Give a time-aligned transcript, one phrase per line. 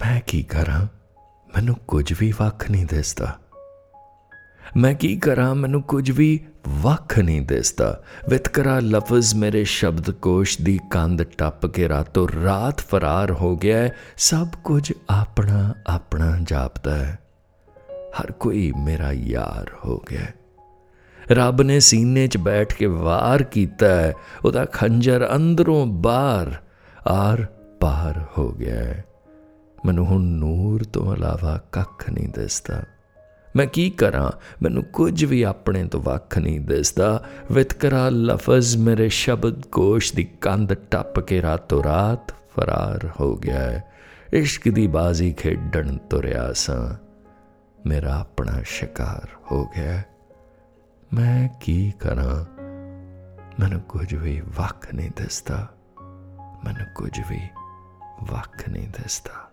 [0.00, 0.86] ਮੈਂ ਕੀ ਕਰਾਂ?
[1.56, 3.38] ਮੈਨੂੰ ਕੁਝ ਵੀ ਵੱਖ ਨਹੀਂ ਦਿਸਦਾ।
[4.76, 5.54] ਮੈਂ ਕੀ ਕਰਾਂ?
[5.54, 12.28] ਮੈਨੂੰ ਕੁਝ ਵੀ ਵੱਖ ਨਹੀਂ ਦਿਸਦਾ। ਵਿਤਕਰਾ ਲਫ਼ਜ਼ ਮੇਰੇ ਸ਼ਬਦਕੋਸ਼ ਦੀ ਕੰਧ ਟੱਪ ਕੇ ਰਾਤੋਂ
[12.44, 17.18] ਰਾਤ ਫਰਾਰ ਹੋ ਗਿਆ ਸਭ ਕੁਝ ਆਪਣਾ ਆਪਣਾ ਜਾਪਦਾ ਹੈ।
[18.20, 20.26] ਹਰ ਕੋਈ ਮੇਰਾ ਯਾਰ ਹੋ ਗਿਆ
[21.30, 26.52] ਰੱਬ ਨੇ ਸੀਨੇ 'ਚ ਬੈਠ ਕੇ ਵਾਰ ਕੀਤਾ ਹੈ। ਉਹਦਾ ਖੰਜਰ ਅੰਦਰੋਂ ਬਾਹਰ
[27.06, 27.46] ਆਰ
[27.80, 29.04] ਪਾਰ ਹੋ ਗਿਆ ਹੈ।
[29.84, 32.82] ਮੈਨੂੰ ਹੁਣ ਨੂਰ ਤੋਂ ਇਲਾਵਾ ਕੱਖ ਨਹੀਂ ਦਿਸਦਾ।
[33.56, 34.30] ਮੈਂ ਕੀ ਕਰਾਂ?
[34.62, 40.72] ਮੈਨੂੰ ਕੁਝ ਵੀ ਆਪਣੇ ਤੋਂ ਵੱਖ ਨਹੀਂ ਦਿਸਦਾ। ਵਿਤਕਰਾ ਲਫ਼ਜ਼ ਮੇਰੇ ਸ਼ਬਦ ਕੋਸ਼ ਦੀ ਕੰਧ
[40.72, 43.84] ਟੱਪ ਕੇ ਰਾਤੋਂ ਰਾਤ ਫਰਾਰ ਹੋ ਗਿਆ ਹੈ।
[44.32, 47.08] ਇਸ਼ਕ ਦੀ ਬਾਜ਼ੀ ਖੇਡਣ ਤੁਰਿਆ ਸਾਂ।
[47.86, 50.02] ਮੇਰਾ ਆਪਣਾ ਸ਼ਿਕਾਰ ਹੋ ਗਿਆ
[51.14, 52.44] ਮੈਂ ਕੀ ਕਰਾਂ?
[53.60, 55.68] ਮੈਨੂੰ ਕੁਝ ਵੀ ਵੱਖ ਨਹੀਂ ਦਿਸਦਾ।
[56.64, 57.40] ਮੈਨੂੰ ਕੁਝ ਵੀ
[58.22, 59.50] ਵੱਖ ਨਹੀਂ ਦਿਸਦਾ।